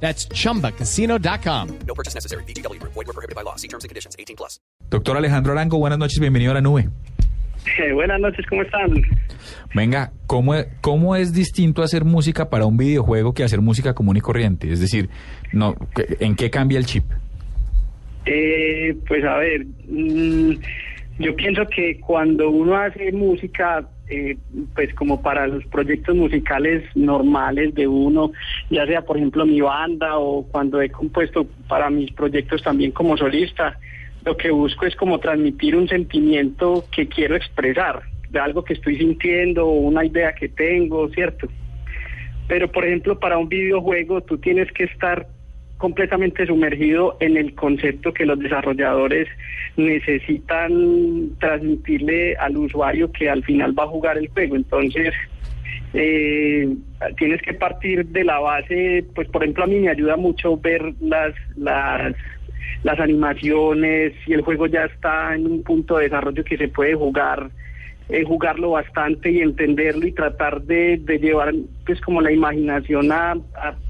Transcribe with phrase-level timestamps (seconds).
[0.00, 1.78] That's chumbacasino.com.
[1.86, 2.44] No purchase necessary.
[2.44, 2.80] BGW.
[2.82, 3.56] Void were prohibited by law.
[3.56, 4.14] See terms and conditions.
[4.18, 4.60] 18 plus.
[4.88, 6.88] Doctor Alejandro Arango, buenas noches, bienvenido a la nube.
[7.78, 9.02] Eh, buenas noches, ¿cómo están?
[9.74, 14.20] Venga, ¿cómo, ¿cómo es distinto hacer música para un videojuego que hacer música común y
[14.20, 14.70] corriente?
[14.70, 15.08] Es decir,
[15.52, 15.74] no,
[16.20, 17.04] ¿en qué cambia el chip?
[18.24, 20.52] Eh, pues a ver, mm,
[21.18, 24.36] yo pienso que cuando uno hace música, eh,
[24.74, 28.30] pues como para los proyectos musicales normales de uno,
[28.70, 33.16] ya sea por ejemplo mi banda o cuando he compuesto para mis proyectos también como
[33.16, 33.78] solista,
[34.24, 38.98] lo que busco es como transmitir un sentimiento que quiero expresar, de algo que estoy
[38.98, 41.48] sintiendo o una idea que tengo, ¿cierto?
[42.48, 45.28] Pero por ejemplo para un videojuego tú tienes que estar
[45.78, 49.28] completamente sumergido en el concepto que los desarrolladores
[49.76, 54.56] necesitan transmitirle al usuario que al final va a jugar el juego.
[54.56, 55.12] Entonces,
[55.92, 56.74] eh,
[57.16, 60.94] tienes que partir de la base, pues por ejemplo a mí me ayuda mucho ver
[61.00, 62.14] las, las,
[62.82, 66.94] las animaciones, si el juego ya está en un punto de desarrollo que se puede
[66.94, 67.50] jugar
[68.08, 71.52] eh, jugarlo bastante y entenderlo y tratar de, de llevar
[71.84, 73.36] pues como la imaginación a,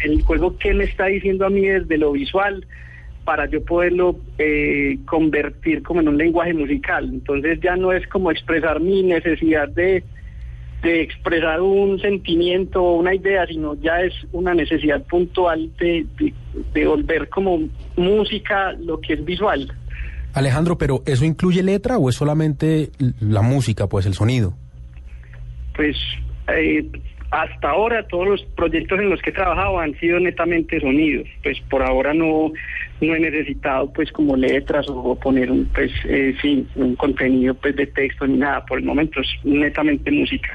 [0.00, 2.66] el juego que me está diciendo a mí desde lo visual
[3.24, 8.30] para yo poderlo eh, convertir como en un lenguaje musical entonces ya no es como
[8.30, 10.04] expresar mi necesidad de
[10.84, 16.06] de expresar un sentimiento o una idea, sino ya es una necesidad puntual de,
[16.74, 17.58] de volver como
[17.96, 19.72] música lo que es visual.
[20.34, 22.90] Alejandro, pero ¿eso incluye letra o es solamente
[23.20, 24.54] la música, pues el sonido?
[25.76, 25.96] Pues
[26.48, 26.90] eh,
[27.34, 31.26] hasta ahora todos los proyectos en los que he trabajado han sido netamente sonidos.
[31.42, 32.52] Pues por ahora no,
[33.00, 37.74] no he necesitado pues como letras o poner un pues eh, sí, un contenido pues
[37.74, 38.64] de texto ni nada.
[38.64, 40.48] Por el momento es netamente música.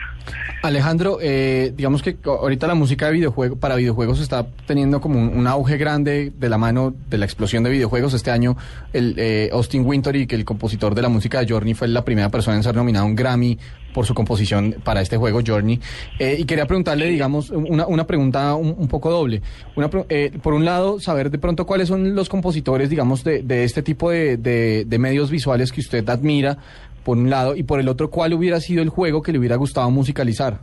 [0.62, 5.48] Alejandro, eh, digamos que ahorita la música de videojuego para videojuegos está teniendo como un,
[5.48, 8.14] auge grande de la mano de la explosión de videojuegos.
[8.14, 8.56] Este año
[8.94, 12.30] el eh, Austin Wintory, que el compositor de la música de Journey, fue la primera
[12.30, 13.58] persona en ser nominado a un Grammy
[13.94, 15.80] por su composición para este juego Journey.
[16.20, 19.42] Eh, y quería preguntarle, digamos, una, una pregunta un, un, poco doble.
[19.76, 23.66] Una, eh, por un lado, saber de pronto cuáles son los compositores, digamos, de, de
[23.66, 26.58] este tipo de, de, de medios visuales que usted admira
[27.04, 29.56] por un lado, y por el otro, ¿cuál hubiera sido el juego que le hubiera
[29.56, 30.60] gustado musicalizar?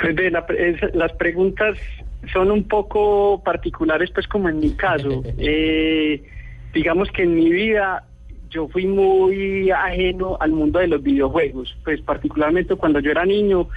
[0.00, 1.78] Pues de la, es, las preguntas
[2.32, 5.22] son un poco particulares, pues como en mi caso.
[5.38, 6.22] eh,
[6.74, 8.04] digamos que en mi vida
[8.50, 13.68] yo fui muy ajeno al mundo de los videojuegos, pues particularmente cuando yo era niño,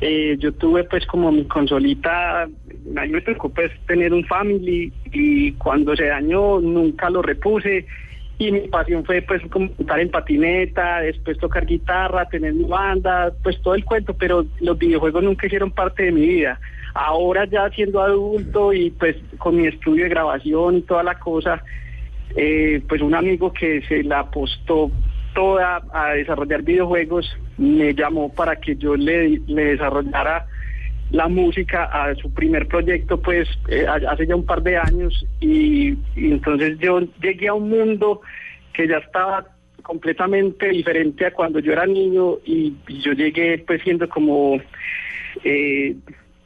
[0.00, 4.92] eh, yo tuve pues como mi consolita, a mí me tocó pues tener un family
[5.12, 7.86] y cuando se dañó nunca lo repuse
[8.38, 13.32] y mi pasión fue pues como montar en patineta, después tocar guitarra, tener mi banda,
[13.42, 16.60] pues todo el cuento, pero los videojuegos nunca hicieron parte de mi vida.
[16.94, 21.62] Ahora ya siendo adulto y pues con mi estudio de grabación y toda la cosa,
[22.36, 24.90] eh, pues un amigo que se la apostó
[25.34, 30.46] toda a desarrollar videojuegos me llamó para que yo le, le desarrollara
[31.10, 35.26] la música a su primer proyecto pues eh, hace ya un par de años.
[35.40, 38.20] Y, entonces yo llegué a un mundo
[38.72, 39.46] que ya estaba
[39.82, 44.58] completamente diferente a cuando yo era niño y, y yo llegué pues siendo como
[45.44, 45.94] eh,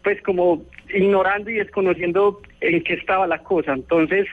[0.02, 3.72] pues como ignorando y desconociendo en qué estaba la cosa.
[3.72, 4.26] Entonces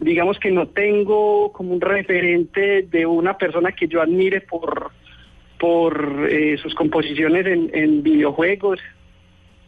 [0.00, 4.92] digamos que no tengo como un referente de una persona que yo admire por
[5.58, 8.78] por eh, sus composiciones en, en videojuegos.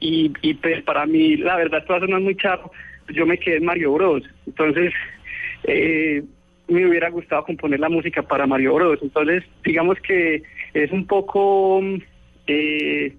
[0.03, 2.71] Y, pues para mí la verdad esto va a sonar muy charro.
[3.09, 4.23] Yo me quedé en Mario Bros.
[4.47, 4.95] Entonces
[5.65, 6.23] eh,
[6.69, 8.99] me hubiera gustado componer la música para Mario Bros.
[9.03, 10.43] Entonces digamos que
[10.73, 11.83] es un poco
[12.47, 13.15] eh,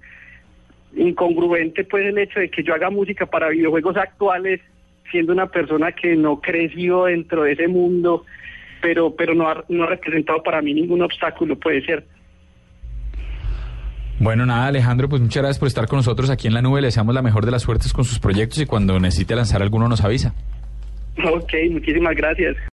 [0.95, 4.59] incongruente pues el hecho de que yo haga música para videojuegos actuales
[5.11, 8.25] siendo una persona que no creció dentro de ese mundo
[8.81, 12.05] pero pero no ha, no ha representado para mí ningún obstáculo puede ser
[14.23, 16.79] bueno, nada, Alejandro, pues muchas gracias por estar con nosotros aquí en la nube.
[16.79, 19.87] Le deseamos la mejor de las suertes con sus proyectos y cuando necesite lanzar alguno
[19.87, 20.35] nos avisa.
[21.25, 22.55] Ok, muchísimas gracias.